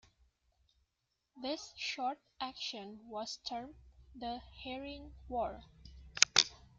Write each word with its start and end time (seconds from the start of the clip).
This 1.43 1.73
short 1.77 2.17
action 2.39 3.01
was 3.07 3.37
termed 3.47 3.75
'The 4.15 4.41
Herring 4.63 5.13
War'. 5.29 5.61